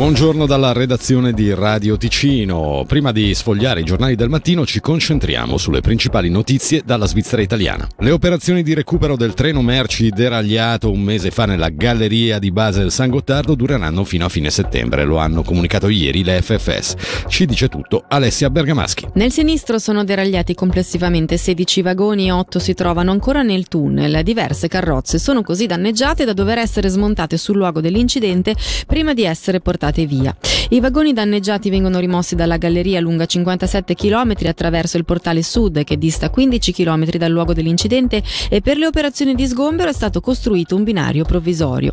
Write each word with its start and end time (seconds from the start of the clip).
Buongiorno 0.00 0.46
dalla 0.46 0.72
redazione 0.72 1.34
di 1.34 1.52
Radio 1.52 1.98
Ticino. 1.98 2.84
Prima 2.88 3.12
di 3.12 3.34
sfogliare 3.34 3.80
i 3.80 3.84
giornali 3.84 4.14
del 4.14 4.30
mattino 4.30 4.64
ci 4.64 4.80
concentriamo 4.80 5.58
sulle 5.58 5.82
principali 5.82 6.30
notizie 6.30 6.80
dalla 6.82 7.04
Svizzera 7.04 7.42
italiana. 7.42 7.86
Le 7.98 8.10
operazioni 8.10 8.62
di 8.62 8.72
recupero 8.72 9.14
del 9.14 9.34
treno 9.34 9.60
merci 9.60 10.08
deragliato 10.08 10.90
un 10.90 11.02
mese 11.02 11.30
fa 11.30 11.44
nella 11.44 11.68
galleria 11.68 12.38
di 12.38 12.50
Basel 12.50 12.90
San 12.90 13.10
Gottardo 13.10 13.54
dureranno 13.54 14.04
fino 14.04 14.24
a 14.24 14.30
fine 14.30 14.48
settembre, 14.48 15.04
lo 15.04 15.18
hanno 15.18 15.42
comunicato 15.42 15.90
ieri 15.90 16.24
le 16.24 16.40
FFS. 16.40 17.26
Ci 17.28 17.44
dice 17.44 17.68
tutto 17.68 18.02
Alessia 18.08 18.48
Bergamaschi. 18.48 19.08
Nel 19.16 19.30
sinistro 19.30 19.78
sono 19.78 20.02
deragliati 20.02 20.54
complessivamente 20.54 21.36
16 21.36 21.82
vagoni 21.82 22.28
e 22.28 22.32
8 22.32 22.58
si 22.58 22.72
trovano 22.72 23.10
ancora 23.10 23.42
nel 23.42 23.68
tunnel. 23.68 24.22
Diverse 24.22 24.66
carrozze 24.66 25.18
sono 25.18 25.42
così 25.42 25.66
danneggiate 25.66 26.24
da 26.24 26.32
dover 26.32 26.56
essere 26.56 26.88
smontate 26.88 27.36
sul 27.36 27.58
luogo 27.58 27.82
dell'incidente 27.82 28.56
prima 28.86 29.12
di 29.12 29.24
essere 29.24 29.60
portate 29.60 29.88
portate 29.90 30.06
via. 30.06 30.34
I 30.70 30.80
vagoni 30.80 31.12
danneggiati 31.12 31.68
vengono 31.68 31.98
rimossi 31.98 32.36
dalla 32.36 32.56
galleria 32.56 33.00
lunga 33.00 33.26
57 33.26 33.94
km 33.94 34.34
attraverso 34.44 34.96
il 34.96 35.04
portale 35.04 35.42
sud 35.42 35.82
che 35.82 35.98
dista 35.98 36.30
15 36.30 36.72
km 36.72 37.10
dal 37.16 37.30
luogo 37.30 37.52
dell'incidente 37.52 38.22
e 38.48 38.60
per 38.60 38.76
le 38.76 38.86
operazioni 38.86 39.34
di 39.34 39.46
sgombero 39.46 39.90
è 39.90 39.92
stato 39.92 40.20
costruito 40.20 40.76
un 40.76 40.84
binario 40.84 41.24
provvisorio. 41.24 41.92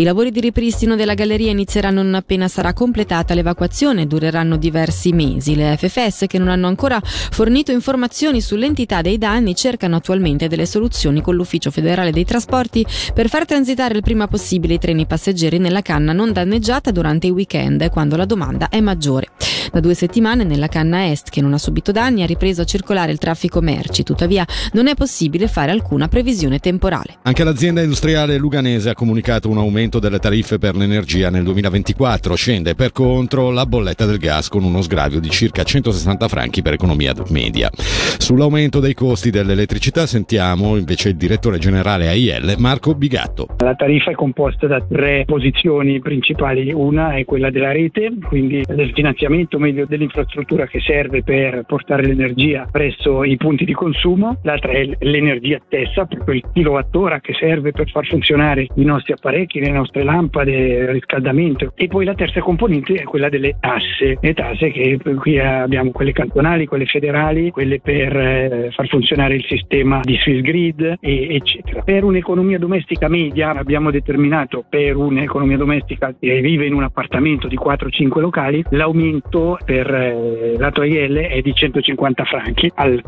I 0.00 0.04
lavori 0.04 0.30
di 0.30 0.38
ripristino 0.38 0.94
della 0.94 1.14
galleria 1.14 1.50
inizieranno 1.50 2.04
non 2.04 2.14
appena 2.14 2.46
sarà 2.46 2.72
completata 2.72 3.34
l'evacuazione 3.34 4.02
e 4.02 4.06
dureranno 4.06 4.56
diversi 4.56 5.10
mesi. 5.10 5.56
Le 5.56 5.76
FFS 5.76 6.26
che 6.28 6.38
non 6.38 6.46
hanno 6.46 6.68
ancora 6.68 7.00
fornito 7.02 7.72
informazioni 7.72 8.40
sull'entità 8.40 9.00
dei 9.02 9.18
danni 9.18 9.56
cercano 9.56 9.96
attualmente 9.96 10.46
delle 10.46 10.66
soluzioni 10.66 11.20
con 11.20 11.34
l'Ufficio 11.34 11.72
federale 11.72 12.12
dei 12.12 12.24
trasporti 12.24 12.86
per 13.12 13.28
far 13.28 13.44
transitare 13.44 13.96
il 13.96 14.02
prima 14.02 14.28
possibile 14.28 14.74
i 14.74 14.78
treni 14.78 15.04
passeggeri 15.04 15.58
nella 15.58 15.82
canna 15.82 16.12
non 16.12 16.32
danneggiata 16.32 16.92
durante 16.92 17.26
i 17.26 17.30
weekend, 17.30 17.90
quando 17.90 18.14
la 18.14 18.24
domanda 18.24 18.68
è 18.68 18.78
maggiore. 18.78 19.30
Da 19.70 19.80
due 19.80 19.94
settimane 19.94 20.44
nella 20.44 20.68
canna 20.68 21.10
est, 21.10 21.30
che 21.30 21.40
non 21.40 21.52
ha 21.52 21.58
subito 21.58 21.92
danni, 21.92 22.22
ha 22.22 22.26
ripreso 22.26 22.62
a 22.62 22.64
circolare 22.64 23.12
il 23.12 23.18
traffico 23.18 23.60
merci, 23.60 24.02
tuttavia 24.02 24.46
non 24.72 24.88
è 24.88 24.94
possibile 24.94 25.46
fare 25.46 25.70
alcuna 25.70 26.08
previsione 26.08 26.58
temporale. 26.58 27.18
Anche 27.22 27.44
l'azienda 27.44 27.82
industriale 27.82 28.38
luganese 28.38 28.90
ha 28.90 28.94
comunicato 28.94 29.48
un 29.48 29.58
aumento 29.58 29.98
delle 29.98 30.18
tariffe 30.18 30.58
per 30.58 30.76
l'energia 30.76 31.30
nel 31.30 31.42
2024. 31.44 32.34
Scende 32.34 32.74
per 32.74 32.92
contro 32.92 33.50
la 33.50 33.66
bolletta 33.66 34.06
del 34.06 34.18
gas 34.18 34.48
con 34.48 34.64
uno 34.64 34.80
sgravio 34.82 35.20
di 35.20 35.30
circa 35.30 35.62
160 35.62 36.28
franchi 36.28 36.62
per 36.62 36.74
economia 36.74 37.12
media. 37.30 37.70
Sull'aumento 37.72 38.80
dei 38.80 38.94
costi 38.94 39.30
dell'elettricità 39.30 40.06
sentiamo 40.06 40.76
invece 40.76 41.10
il 41.10 41.16
direttore 41.16 41.58
generale 41.58 42.08
AIL 42.08 42.54
Marco 42.58 42.94
Bigatto. 42.94 43.48
La 43.58 43.74
tariffa 43.74 44.10
è 44.10 44.14
composta 44.14 44.66
da 44.66 44.80
tre 44.80 45.24
posizioni 45.26 46.00
principali. 46.00 46.72
Una 46.72 47.14
è 47.14 47.24
quella 47.24 47.50
della 47.50 47.72
rete, 47.72 48.12
quindi 48.22 48.62
del 48.66 48.92
finanziamento 48.94 49.57
o 49.58 49.60
meglio 49.60 49.84
dell'infrastruttura 49.86 50.66
che 50.66 50.80
serve 50.80 51.22
per 51.22 51.64
portare 51.66 52.06
l'energia 52.06 52.66
presso 52.70 53.24
i 53.24 53.36
punti 53.36 53.64
di 53.64 53.74
consumo, 53.74 54.38
l'altra 54.42 54.72
è 54.72 54.88
l'energia 55.00 55.60
stessa, 55.66 56.06
proprio 56.06 56.36
il 56.36 56.44
kilowattora 56.52 57.20
che 57.20 57.34
serve 57.34 57.72
per 57.72 57.90
far 57.90 58.06
funzionare 58.06 58.66
i 58.74 58.84
nostri 58.84 59.12
apparecchi, 59.12 59.60
le 59.60 59.70
nostre 59.70 60.02
lampade, 60.02 60.52
il 60.52 60.88
riscaldamento 60.88 61.72
e 61.74 61.88
poi 61.88 62.04
la 62.04 62.14
terza 62.14 62.40
componente 62.40 62.94
è 62.94 63.04
quella 63.04 63.28
delle 63.28 63.56
tasse, 63.60 64.18
le 64.20 64.34
tasse 64.34 64.70
che 64.70 64.98
qui 65.18 65.38
abbiamo 65.38 65.90
quelle 65.90 66.12
cantonali, 66.12 66.66
quelle 66.66 66.86
federali, 66.86 67.50
quelle 67.50 67.80
per 67.80 68.16
eh, 68.16 68.70
far 68.72 68.86
funzionare 68.88 69.34
il 69.34 69.44
sistema 69.44 70.00
di 70.02 70.16
Swiss 70.16 70.40
Grid 70.40 70.96
eccetera. 71.00 71.82
Per 71.82 72.04
un'economia 72.04 72.58
domestica 72.58 73.08
media 73.08 73.54
abbiamo 73.54 73.90
determinato 73.90 74.64
per 74.68 74.96
un'economia 74.96 75.56
domestica 75.56 76.14
che 76.18 76.40
vive 76.40 76.66
in 76.66 76.74
un 76.74 76.82
appartamento 76.82 77.48
di 77.48 77.58
4-5 77.58 78.20
locali 78.20 78.64
l'aumento 78.70 79.47
per 79.64 79.92
eh, 79.92 80.56
lato 80.58 80.82
IL 80.82 81.16
è 81.16 81.40
di 81.40 81.54
150 81.54 82.24
franchi 82.24 82.70
al 82.74 83.02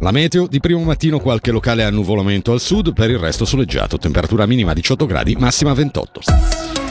La 0.00 0.10
meteo 0.10 0.46
di 0.46 0.60
primo 0.60 0.82
mattino 0.82 1.18
qualche 1.18 1.50
locale 1.50 1.84
annuvolamento 1.84 2.52
al 2.52 2.60
sud, 2.60 2.92
per 2.92 3.10
il 3.10 3.18
resto 3.18 3.44
soleggiato, 3.44 3.98
temperatura 3.98 4.46
minima 4.46 4.72
18 4.72 5.06
gradi, 5.06 5.36
massima 5.38 5.72
28. 5.72 6.85